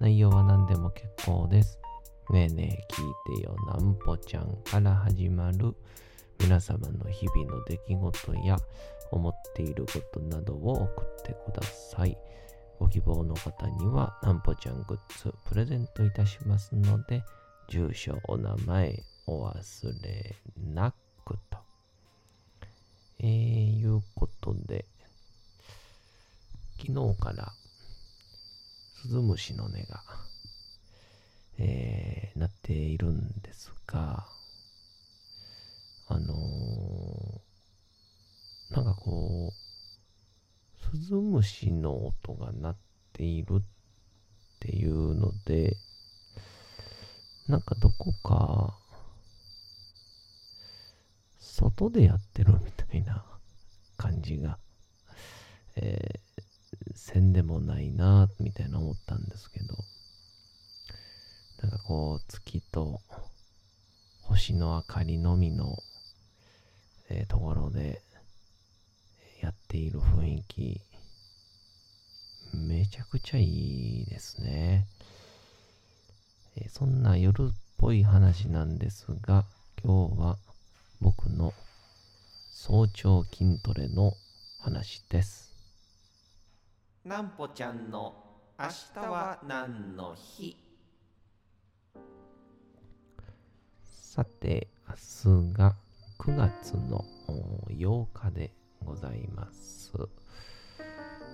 [0.00, 1.78] 内容は何でも結構です。
[2.30, 3.02] ねえねえ聞
[3.34, 5.74] いてよなんぽちゃんから始まる
[6.38, 8.56] 皆様の日々の出来事や
[9.10, 12.16] 思っていることなどを送ってください。
[12.78, 17.24] ご希望の方にはなんぽちゃんグッズプレゼントいたしますので、
[17.68, 20.36] 住所、お名前お忘れ
[20.72, 21.58] なくと。
[23.18, 24.84] えー、いうことで、
[26.78, 27.52] 昨日から
[29.00, 30.02] スズムシの音が、
[31.56, 34.26] えー、鳴っているんですが、
[36.08, 42.76] あのー、なんかこう、スズムシの音が鳴っ
[43.12, 43.62] ているっ
[44.58, 45.76] ていうので、
[47.46, 48.76] なんかどこか、
[51.38, 53.24] 外でやってるみたいな
[53.96, 54.58] 感じが、
[55.76, 56.27] えー、
[56.94, 59.76] せんでもないな、みたいな思ったんですけど、
[61.62, 63.00] なんかこう、月と
[64.22, 65.76] 星の明かりのみの、
[67.08, 68.02] えー、ところで
[69.40, 70.80] やっている雰囲気、
[72.52, 74.86] めちゃくちゃいいですね。
[76.56, 79.44] えー、そんな夜っぽい話なんですが、
[79.82, 80.36] 今日は
[81.00, 81.54] 僕の
[82.50, 84.14] 早朝筋トレの
[84.60, 85.47] 話です。
[87.04, 88.14] なんぽちゃんの
[88.58, 88.66] 明
[89.00, 90.56] 日は何の日？
[93.84, 94.94] さて、明
[95.50, 95.76] 日が
[96.18, 97.04] 9月の
[97.70, 98.52] 8日で
[98.84, 99.92] ございます。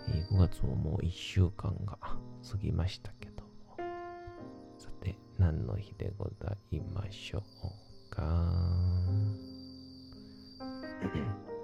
[0.08, 2.19] え5月ももう1週間が過
[2.58, 3.42] ぎましたけど
[4.78, 7.42] さて、何の日でございましょう
[8.14, 8.22] か？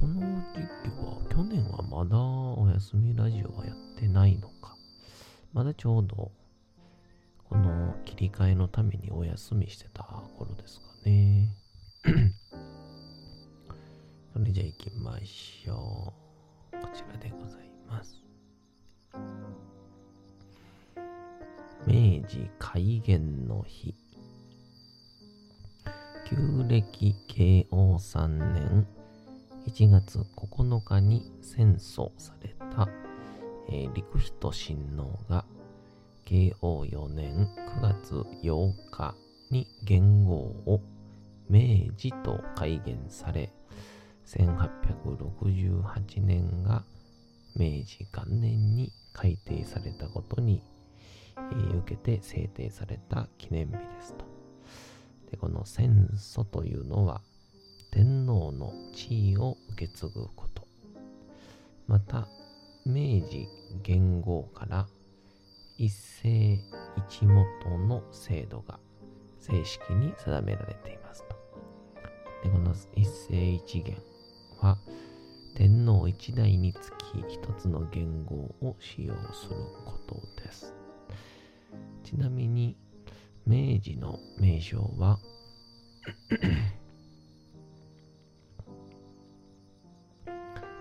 [0.00, 0.60] この時
[1.00, 4.76] は、去年はまだお休みラジオはやってないのか。
[5.52, 6.32] まだちょうど、
[7.48, 11.48] この切り替えのためにお休みしてた頃ですかね。
[14.32, 16.12] それじゃあ行きましょ
[16.72, 16.80] う。
[16.80, 18.22] こちらでございます。
[21.86, 23.94] 明治開元の日。
[26.26, 28.86] 旧暦慶応3年
[29.66, 32.88] 1月9日に戦争された、
[33.68, 35.46] えー、陸人親王が
[36.24, 37.48] 慶応4年
[37.78, 39.14] 9月8日
[39.50, 40.80] に元号を
[41.48, 43.50] 明治と改元され
[44.26, 46.84] 1868年が
[47.56, 50.62] 明治元年に改定されたことに、
[51.36, 54.24] えー、受けて制定された記念日ですと。
[55.30, 57.22] でこの戦祖というのは
[57.94, 60.66] 天皇の地位を受け継ぐこと。
[61.86, 62.26] また、
[62.84, 63.46] 明治
[63.84, 64.88] 元号から
[65.78, 66.58] 一世
[66.96, 68.80] 一元の制度が
[69.38, 71.36] 正式に定められていますと。
[72.42, 73.96] でこの一世一元
[74.60, 74.76] は
[75.54, 79.54] 天皇一代につき一つの元号を使用する
[79.84, 80.74] ことです。
[82.02, 82.76] ちなみに
[83.46, 85.20] 明治の名称は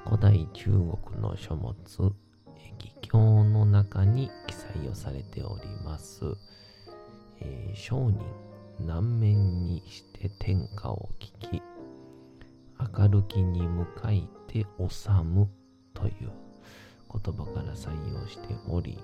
[0.06, 1.76] 古代中国の書物、
[2.80, 6.26] 義経の中に記載をされております。
[7.40, 8.20] えー、商人、
[8.80, 11.62] 南面にして天下を聞き、
[12.98, 15.50] 明るきに向かいて治む
[15.94, 16.32] という
[17.12, 18.98] 言葉から採用しており、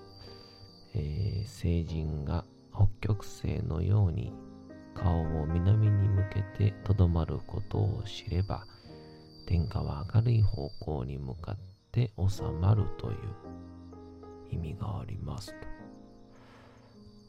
[0.95, 2.43] えー、聖人が
[2.73, 4.33] 北極星のように
[4.95, 8.65] 顔を南に向けてとどまることを知れば、
[9.49, 11.57] 天下は明るい方向に向かっ
[11.91, 13.17] て収まるという
[14.51, 15.55] 意味があります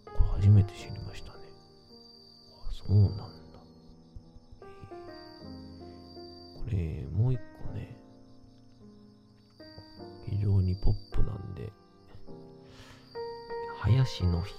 [0.04, 0.12] と。
[0.12, 1.38] これ初めて知りましたね。
[2.68, 3.24] あ、そうなんだ。
[6.58, 7.98] これ、もう一個ね、
[10.28, 11.72] 非常にポップなんで、
[13.78, 14.54] 林の日、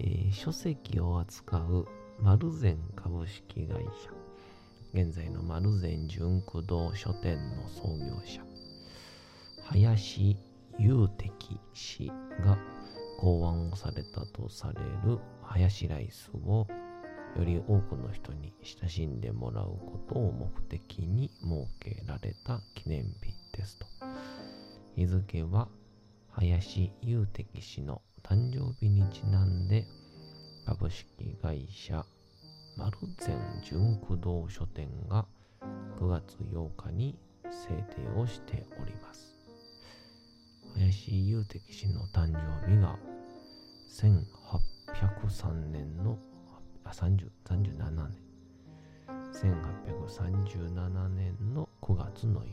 [0.00, 1.86] えー書籍を扱う
[2.20, 4.17] 丸善株式会社、
[4.94, 8.42] 現在の丸善純駆動書店の創業者、
[9.64, 10.36] 林
[10.78, 12.06] 雄敵氏
[12.44, 12.58] が
[13.20, 14.80] 考案をされたとされ
[15.10, 16.66] るハヤシライスを
[17.36, 21.44] より多くの人に親しんでもらうことを目的に設
[21.80, 23.86] けられた記念日ですと。
[24.96, 25.68] 日付は
[26.30, 29.86] 林雄敵氏の誕生日にちなんで
[30.66, 32.04] 株式会社
[32.78, 35.26] 丸善純駆動書店が
[35.98, 37.18] 9月8日に
[37.50, 39.34] 制定をしております。
[40.74, 42.96] 林雄敵氏の誕生日が
[43.90, 46.16] 1803年の
[46.84, 48.28] 30 37年
[49.32, 52.52] 1837年の9月の8日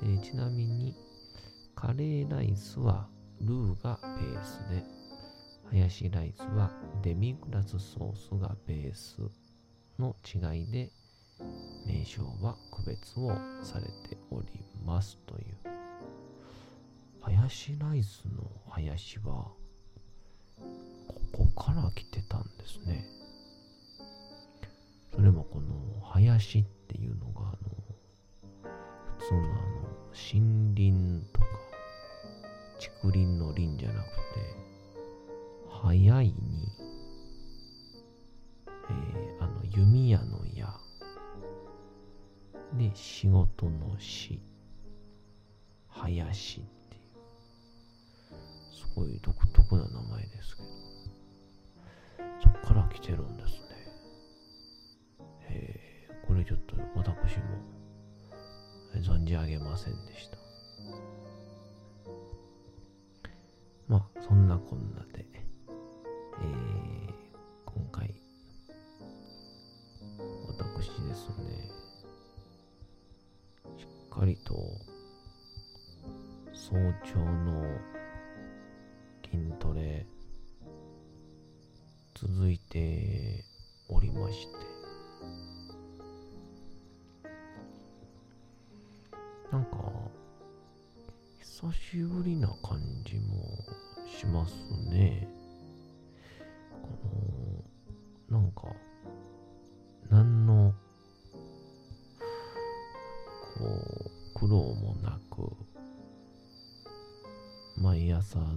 [0.00, 0.94] ででちなみに
[1.74, 3.08] カレーライスは
[3.40, 5.01] ルーがベースで
[5.72, 6.70] ハヤシライスは
[7.02, 9.16] デミグラスソースがベース
[9.98, 10.90] の違いで
[11.86, 13.30] 名称は区別を
[13.62, 14.48] されており
[14.84, 15.44] ますという。
[17.22, 19.54] ハヤシライスのハヤシはこ
[21.32, 23.06] こから来てたんですね。
[25.14, 27.56] それもこのハヤシっていうのがあの
[29.18, 29.52] 普通のあの
[30.12, 31.46] 森林とか
[32.78, 34.71] 竹林の林じゃなくて
[35.82, 36.32] 早いに、
[38.88, 40.72] えーあの弓矢の矢。
[42.78, 44.40] で仕事のし
[45.88, 47.02] 林っていう。
[48.72, 50.68] すごい独特な名前ですけど。
[52.40, 53.66] そっから来てるんですね。
[55.48, 57.44] へえこれちょっと私も
[58.94, 60.38] 存じ上げませんでした。
[63.88, 65.31] まあそんなこんなで。
[71.12, 71.70] ですね。
[73.76, 74.54] しっかりと
[76.54, 76.74] 早
[77.04, 77.62] 朝の
[79.30, 80.06] 筋トレ
[82.14, 83.44] 続いて
[83.90, 84.52] おりまして。
[89.52, 89.76] なんか
[91.42, 93.58] 久しぶりな感じも
[94.08, 94.54] します
[94.90, 95.41] ね。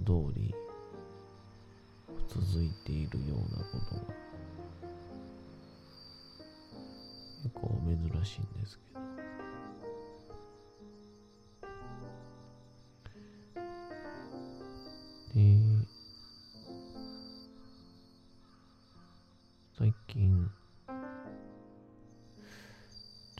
[0.06, 0.54] 通り
[2.28, 4.02] 続いているようなことが
[7.42, 9.00] 結構珍しいんですけど。
[15.34, 15.40] で
[19.76, 20.50] 最近
[20.86, 20.94] ちょ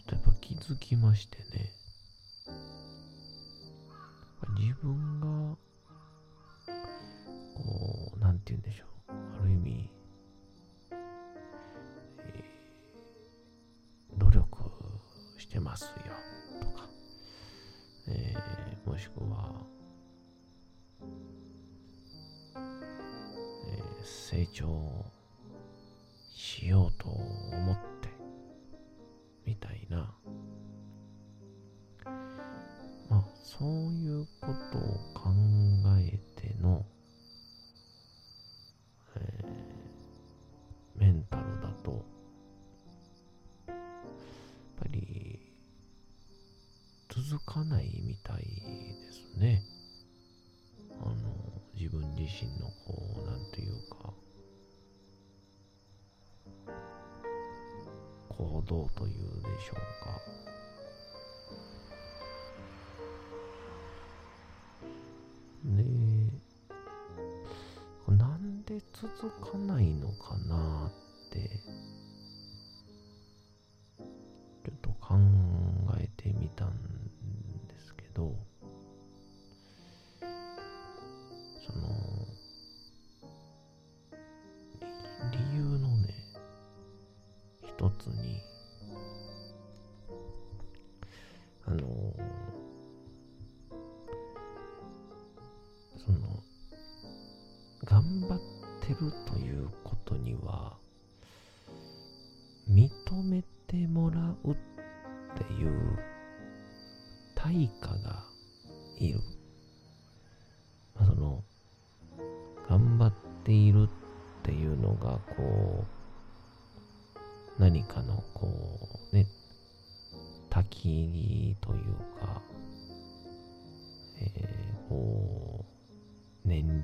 [0.02, 1.72] っとやっぱ気づきましてね。
[24.36, 24.66] 成長
[26.34, 28.10] しようと思って
[29.46, 30.14] みたいな。
[33.08, 34.65] まあそういうこと
[58.66, 60.20] 行動というでしょうか。
[65.64, 65.82] で
[68.04, 71.60] これなんで続かないのかなって
[74.64, 75.14] ちょっと考
[75.98, 76.70] えてみたん
[77.68, 78.32] ですけど
[81.66, 81.88] その
[85.32, 86.14] 理由のね
[87.64, 88.40] 一つに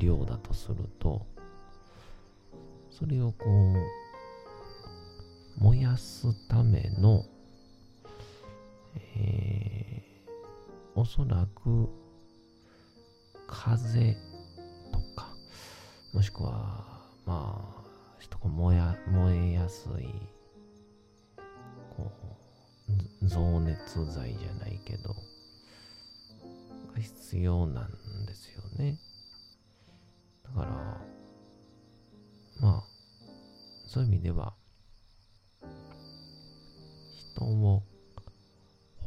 [0.02, 1.26] う、燃料だとすると、
[2.90, 3.44] それをこ
[5.60, 7.24] う、燃やすための、
[9.16, 11.88] えー、おそらく、
[13.46, 14.16] 風
[14.92, 15.28] とか、
[16.12, 16.84] もしくは、
[17.26, 17.82] まあ、
[18.20, 20.08] ちょっとこう燃や燃えやすい、
[21.96, 22.10] こ
[23.22, 25.14] う、増熱剤じゃないけど、
[26.94, 28.98] が必要なんですよね。
[30.52, 30.66] から、
[32.60, 32.84] まあ、
[33.86, 34.54] そういう意味では、
[37.34, 37.82] 人を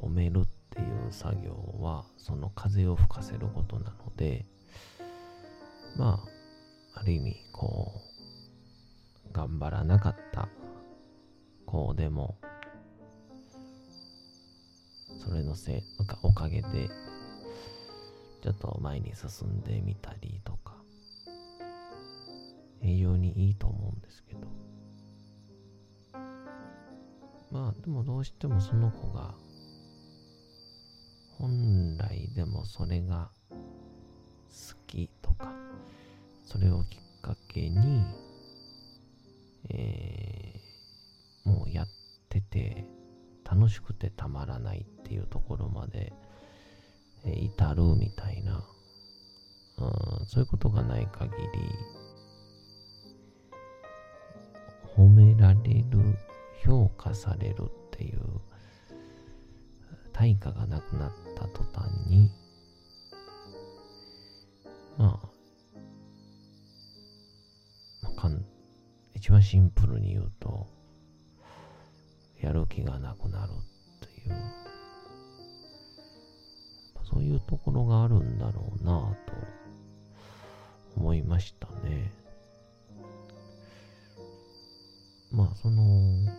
[0.02, 4.46] 褒めるっていう作業は、その風を吹かせることなので、
[5.96, 6.24] ま
[6.96, 8.02] あ、ある意味、こ
[9.30, 10.50] う、頑張らなかった
[11.66, 12.38] 子でも、
[15.20, 15.84] それのせい、
[16.22, 16.90] おかげで、
[18.42, 20.55] ちょっと前に進んでみたりとか、
[22.86, 24.48] 栄養にいいと思うんですけど、
[27.52, 29.34] まあ、でもどうしてもその子が、
[31.40, 35.52] 本来でもそれが好きとか、
[36.46, 38.06] それをきっかけに、
[39.70, 41.88] えー、もうやっ
[42.30, 42.86] てて
[43.44, 46.14] 楽しくてたまらないっていうところまで、
[47.26, 48.64] えー、至るみたいな、
[49.80, 51.38] うん、そういうことがない限り、
[55.46, 56.18] られる、
[56.64, 58.20] 評価されるっていう
[60.12, 62.32] 対価がなくなった途端に、
[64.98, 65.20] ま
[68.04, 68.44] あ、かん
[69.14, 70.66] 一番シンプルに言うと、
[72.42, 73.56] やる気がなくなるっ
[74.08, 74.36] ていう、
[77.04, 79.34] そういうところがあるんだろうなぁと
[80.96, 82.25] 思いましたね。
[85.36, 86.32] まあ、その、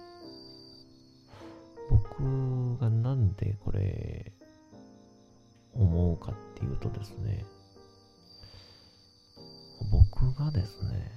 [1.90, 4.32] 僕がなんでこれ
[5.74, 7.44] 思うかっていうとですね、
[9.92, 11.12] 僕がですね、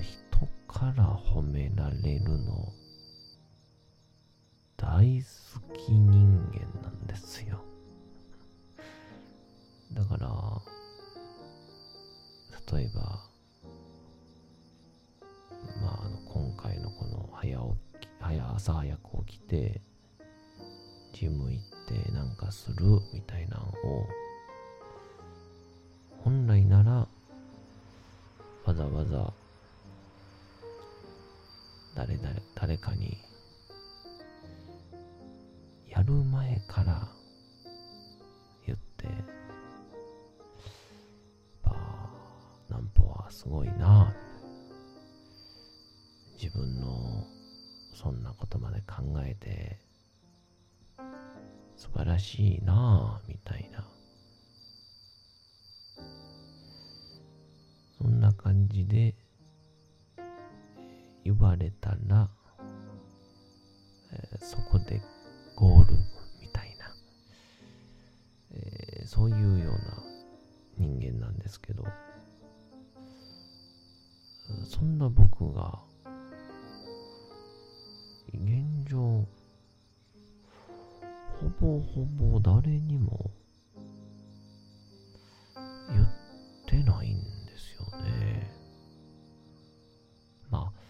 [0.00, 2.72] 人から褒められるの
[4.76, 7.64] 大好き人間なんですよ。
[9.92, 10.62] だから、
[12.78, 13.27] 例えば、
[17.52, 19.80] 早起き早朝早く起きて
[21.12, 21.64] ジム行っ
[22.04, 24.06] てなんかするみたいなのを
[26.22, 27.08] 本来なら
[52.18, 53.84] しいなぁみたいな。
[57.98, 59.14] そんな感じで
[61.24, 62.28] 言われたら、
[64.12, 65.02] えー、そこで
[65.56, 65.94] ゴール
[66.40, 66.94] みたいな、
[68.52, 69.78] えー、そういうような
[70.78, 71.84] 人間なんですけど。
[74.64, 75.78] そんな僕が
[78.32, 79.26] 現状
[81.68, 83.30] ぼほぼ誰にも
[85.92, 86.08] 言っ
[86.66, 88.50] てないんですよね。
[90.50, 90.80] まあ、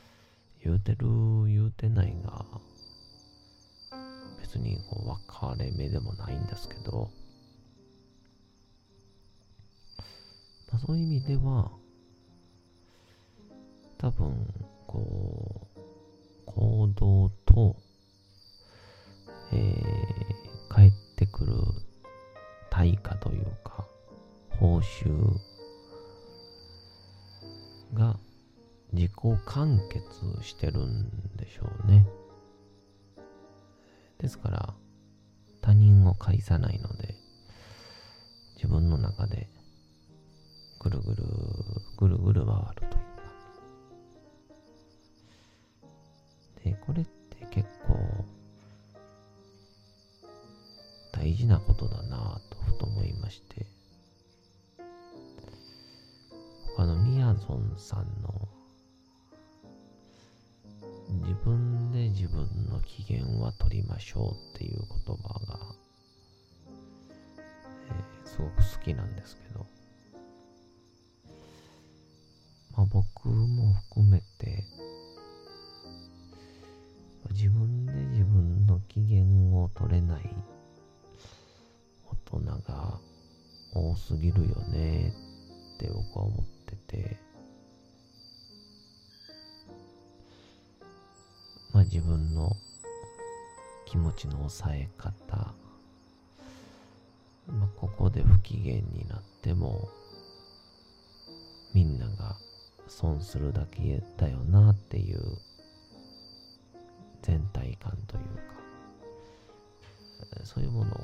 [0.65, 0.99] 言うてる
[1.47, 2.45] 言うてないが、
[4.41, 7.11] 別にこう分かれ目でもないんですけど、
[10.71, 11.73] まあ、そういう意味では、
[13.97, 14.47] 多分、
[14.87, 15.68] こう、
[25.05, 25.38] 報酬
[27.95, 28.19] が
[28.93, 29.12] 自己
[29.47, 32.07] 完結してるんでしょうね。
[34.19, 34.75] ですから、
[35.61, 37.14] 他人を介さないので、
[38.57, 39.49] 自分の中で
[40.81, 41.25] ぐるるぐる、
[41.99, 42.99] ぐるぐる回るというか。
[46.64, 48.25] で、これって結構
[51.12, 53.78] 大事なことだなぁとふと思いまして、
[57.49, 58.49] の、みやぞんさんの
[61.11, 65.59] 自分で自分の機嫌は取りましょうっていう言葉が、
[66.67, 69.67] えー、すごく好きなんですけど、
[72.76, 74.64] まあ、僕も含めて
[77.31, 79.23] 自分で自分の機嫌
[79.57, 80.35] を取れない
[82.26, 82.99] 大人が
[83.75, 85.14] 多すぎるよね
[85.76, 87.28] って僕は思ってて。
[91.90, 92.57] 自分の
[93.87, 95.37] 気持ちの抑え方、
[97.47, 99.88] まあ、ここで不機嫌になっても
[101.73, 102.37] みんなが
[102.87, 105.21] 損するだけだよなっていう
[107.23, 108.59] 全体感というか。
[110.45, 110.95] そういうものを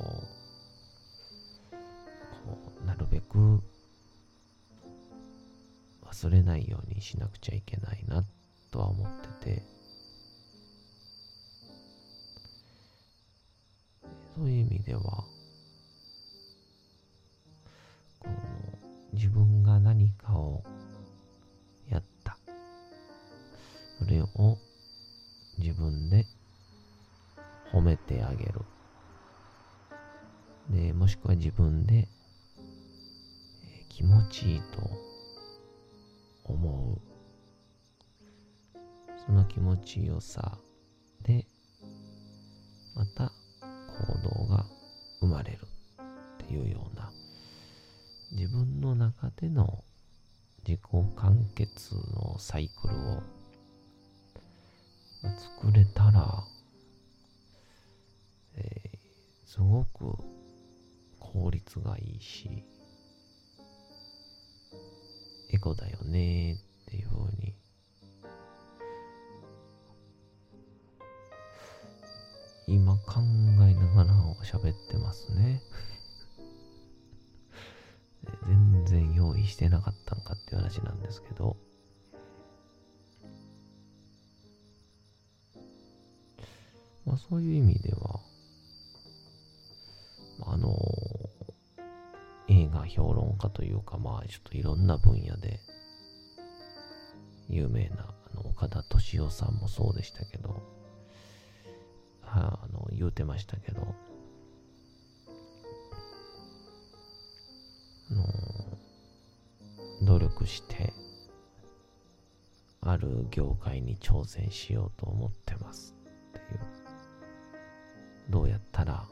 [2.45, 3.61] こうなるべく
[6.03, 8.23] 忘れないようにしなくちゃいけないな
[8.71, 9.07] とは思っ
[9.39, 9.74] てて。
[14.35, 15.01] そういう意味では
[18.19, 18.33] この
[19.13, 20.61] 自分が何かを
[21.89, 22.37] やった。
[23.97, 24.57] それを
[25.57, 26.25] 自分で
[27.71, 28.61] 褒めてあげる。
[30.69, 32.07] でもしくは自分で、
[33.89, 34.81] 気持ちいいと
[36.43, 38.79] 思う。
[39.25, 40.57] その気持ちよさ
[49.41, 49.83] での
[50.67, 50.81] 自己
[51.15, 53.21] 完結のサイクルを
[55.61, 56.43] 作れたら、
[58.57, 58.97] えー、
[59.45, 60.17] すごく
[61.19, 62.63] 効率がいいし
[65.51, 67.53] エコだよねっていうふうに。
[72.67, 73.21] 今考
[73.61, 75.61] えながら喋ってますね。
[78.47, 81.57] 全然用意してなかったんかっていう話なんですけど。
[87.05, 88.19] まあそういう意味では
[90.47, 90.75] あの
[92.47, 95.59] 映画評論家というかまあちょっといろんな分野で
[97.47, 100.63] 有名なあの岡田敏夫さんもそうでしたけど
[102.21, 103.95] はあの言うてましたけど、
[110.45, 110.93] して
[112.81, 115.95] ある業界に挑戦しようと思ってます。
[116.29, 116.59] っていう。
[118.29, 119.07] どうやったら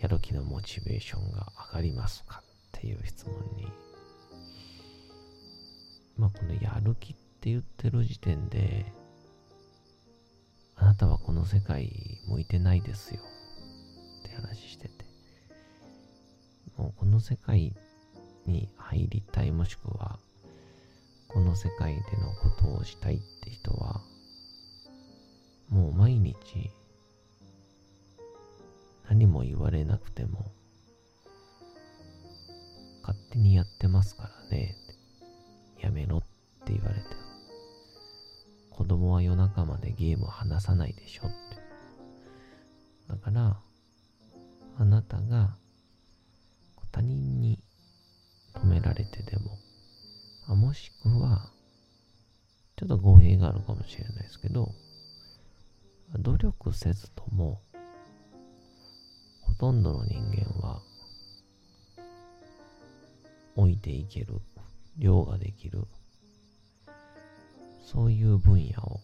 [0.00, 3.66] やる気のモチベーションが上がりますかっていう質問に。
[6.18, 8.86] まあこのやる気って言ってる時点で
[10.76, 11.90] あなたはこの世界
[12.28, 13.20] 向いてないですよ。
[14.20, 15.06] って話してて。
[16.76, 17.74] もうこの世界
[18.46, 20.18] に入りたいもしくは
[21.28, 24.00] この世界でのことをしたいって人は
[25.68, 26.36] もう毎日
[29.08, 30.50] 何も言われなくても
[33.02, 34.74] 勝手にやってますからね
[35.80, 36.20] やめろっ
[36.64, 37.26] て言われて
[38.76, 41.36] 子供は夜中までゲームを離さないでしょって。
[43.08, 43.56] だから、
[44.78, 45.56] あなたが
[46.92, 47.58] 他人に
[48.56, 49.58] 止められてでも、
[50.48, 51.50] あもしくは、
[52.76, 54.74] ちょっと語弊があるかもしれないですけど、
[56.18, 57.60] 努力せずとも、
[59.42, 60.80] ほとんどの人間は、
[63.56, 64.40] 置いていける、
[64.98, 65.86] 量ができる、
[67.84, 69.00] そういう分野を、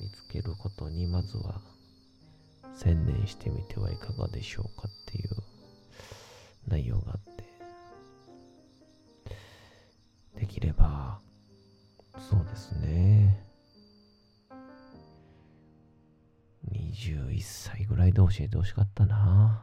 [0.00, 1.60] 見つけることにまずは
[2.76, 5.30] 専念してみてはいかがでしょうかっていう
[6.68, 7.27] 内容があって
[10.48, 11.20] きれば
[12.18, 13.44] そうですね。
[16.72, 19.62] 21歳ぐらいで教えてほしかったな。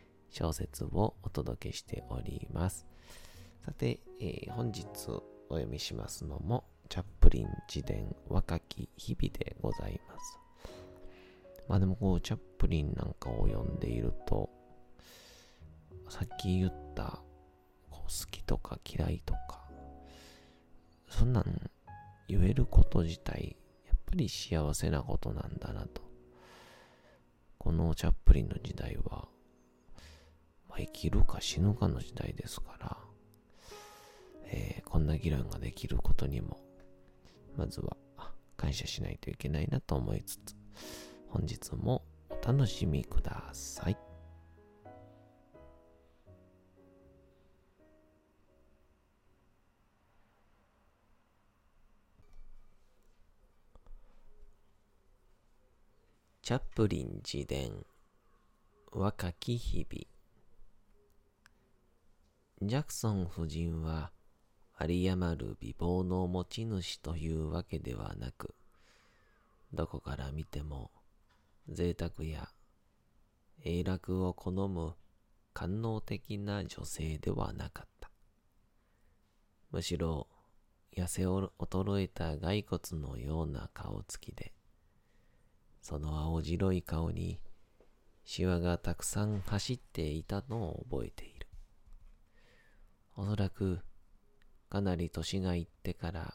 [0.31, 2.87] 小説をお届けしております。
[3.65, 4.85] さて、えー、本日
[5.49, 10.39] お読みしますのも、チャップリン自伝若き日々でございます。
[11.67, 14.49] まあでもこう、チャップリンなんかを読んでいると、
[16.09, 17.21] さっき言った
[17.89, 19.69] こう好きとか嫌いとか、
[21.07, 21.71] そんなん
[22.27, 26.01] 言えること自体、やっぱり幸せなことなんだなと。
[27.57, 29.27] このチャップリンの時代は、
[30.71, 32.97] まあ、生きるか死ぬかの時代ですから、
[34.45, 36.61] えー、こんな議論ができることにも、
[37.57, 37.97] まずは
[38.55, 40.55] 感謝しないといけないなと思いつつ、
[41.27, 43.97] 本日もお楽しみください。
[56.43, 57.85] チャップリン自伝
[58.91, 60.10] 若き日々
[62.63, 64.11] ジャクソン夫人は、
[64.79, 68.53] 有り余る美貌の持ち主というわけではなく、
[69.73, 70.91] どこから見ても、
[71.67, 72.49] 贅沢や
[73.63, 74.93] 永楽を好む
[75.53, 78.11] 官能的な女性ではなかった。
[79.71, 80.27] むしろ、
[80.95, 84.53] 痩せ衰えた骸骨のような顔つきで、
[85.81, 87.39] その青白い顔に、
[88.23, 91.30] シワがたくさん走っていたのを覚えている。
[93.61, 93.79] く、
[94.69, 96.33] かなり年がいってから、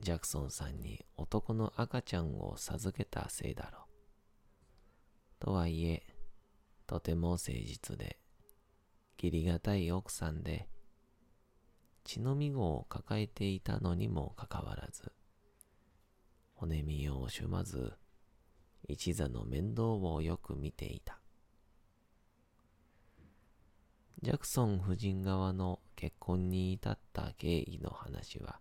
[0.00, 3.82] ジャクソンさんに男の赤ちゃんを授けたせいだろう。
[5.38, 6.02] とはいえ、
[6.86, 8.18] とても誠実で、
[9.16, 10.68] 義理がたい奥さんで、
[12.04, 15.12] 血のみ子を抱えていたのにもかかわらず、
[16.52, 17.94] 骨身を惜しまず、
[18.86, 21.23] 一座の面倒をよく見ていた。
[24.24, 28.58] ジャクソン夫人側の結婚に至った経緯の話は、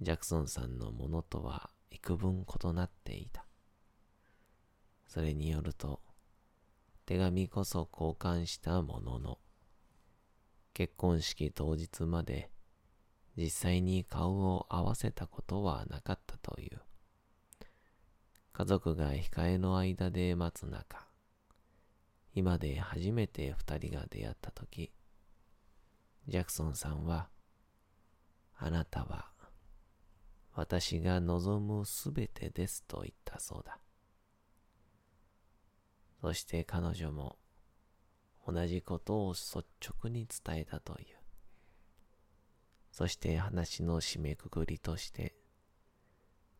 [0.00, 3.44] ジャクソンさんのものとは幾分異なっていた。
[5.06, 6.00] それによると、
[7.04, 9.38] 手紙こそ交換したものの、
[10.72, 12.50] 結婚式当日まで
[13.36, 16.80] 実際に顔を合わせたことはなかったという。
[18.54, 21.09] 家族が控えの間で待つ中、
[22.34, 24.92] 今で初めて二人が出会ったとき、
[26.28, 27.28] ジャクソンさんは、
[28.56, 29.30] あなたは
[30.54, 33.78] 私が望むすべてですと言ったそうだ。
[36.20, 37.38] そして彼女も
[38.46, 41.06] 同じことを率直に伝えたという。
[42.92, 45.34] そして話の締めくくりとして、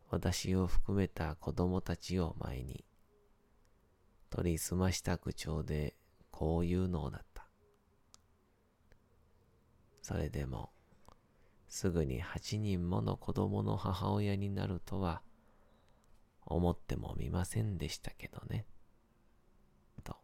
[0.09, 2.83] 私を含めた子供たちを前に、
[4.31, 5.93] 取り澄ました口調で
[6.31, 7.45] こう言うのだった。
[10.01, 10.71] それでも、
[11.67, 15.21] すぐに八人もの子供の母親になるとは、
[16.45, 18.65] 思ってもみませんでしたけどね。
[20.03, 20.15] と。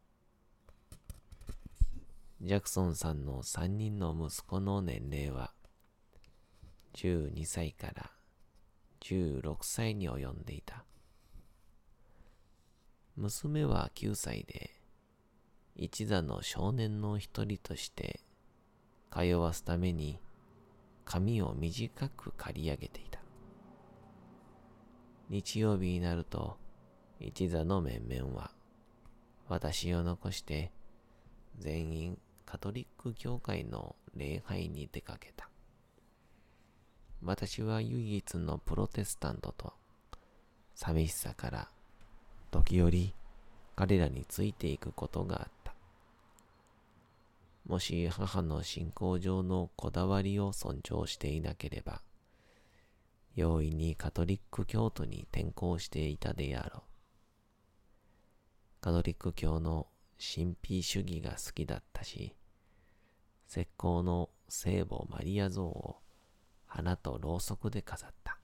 [2.41, 5.53] ジャクソンさんの三人の息子の年齢は、
[6.95, 8.09] 12歳から
[9.01, 10.85] 16歳に及んでいた。
[13.17, 14.69] 娘は9歳で、
[15.75, 18.19] 一座の少年の一人として
[19.11, 20.19] 通わすために
[21.03, 23.19] 髪を短く刈り上げていた。
[25.29, 26.57] 日曜日になると
[27.19, 28.51] 一座の面々は
[29.49, 30.71] 私を残して
[31.57, 35.49] 全員カトリック教会の礼拝に出かけた。
[37.23, 39.73] 私は唯一のプロテスタントと、
[40.75, 41.67] 寂しさから
[42.51, 43.13] 時折
[43.75, 45.73] 彼らについていくことがあった。
[47.67, 52.01] もし母の信仰上のこだわりを尊重していなければ、
[53.35, 56.81] 容易にカトリック教徒に転校していたであろう。
[58.81, 62.33] カトリック教の神秘主義が好きだったし、
[63.49, 65.97] 石膏の聖母マリア像を
[66.65, 68.39] 花とろうそくで飾った。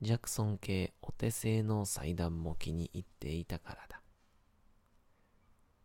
[0.00, 4.00] ジャクソン系お手製の祭壇も気に入っていたからだ。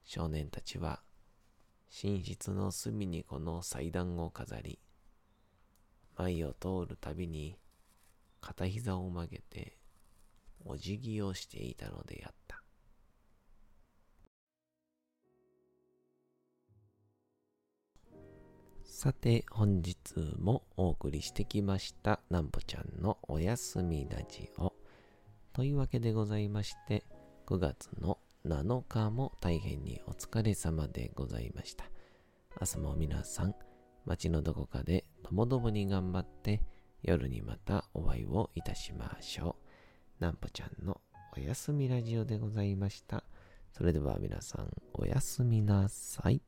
[0.04, 1.02] 少年たちは
[2.04, 4.78] 寝室の隅にこの祭壇を飾り、
[6.16, 7.58] 前を通るたびに
[8.40, 9.80] 片膝を曲げて
[10.64, 12.63] お辞儀をしていたのであった。
[19.04, 19.98] さて本日
[20.40, 24.72] もお送りしてきましたなんぽちゃんのおやすみラジオ。
[25.52, 27.04] というわけでございまして
[27.46, 31.84] 9月の7日も大変にお疲れ様でございました。
[32.58, 33.56] 朝も皆さん
[34.06, 36.62] 街のどこかでともどもに頑張って
[37.02, 39.58] 夜にまたお会いをいたしましょ
[40.22, 40.24] う。
[40.24, 41.02] なんぽちゃんの
[41.36, 43.26] おやすみラジオでございました。
[43.74, 46.42] それでは皆さんおやすみなさい。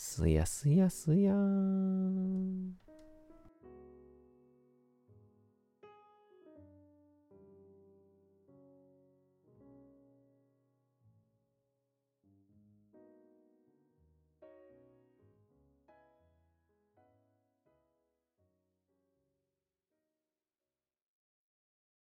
[0.00, 2.87] すやすやすやーん。